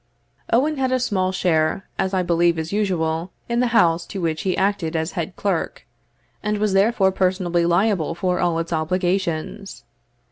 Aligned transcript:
Owen 0.51 0.77
had 0.77 0.91
a 0.91 0.99
small 0.99 1.31
share, 1.31 1.87
as 1.99 2.11
I 2.11 2.23
believe 2.23 2.57
is 2.57 2.73
usual, 2.73 3.31
in 3.47 3.59
the 3.59 3.67
house 3.67 4.03
to 4.07 4.19
which 4.19 4.41
he 4.41 4.57
acted 4.57 4.95
as 4.95 5.11
head 5.11 5.35
clerk, 5.35 5.85
and 6.41 6.57
was 6.57 6.73
therefore 6.73 7.11
personally 7.11 7.67
liable 7.67 8.15
for 8.15 8.39
all 8.39 8.57
its 8.57 8.73
obligations. 8.73 9.83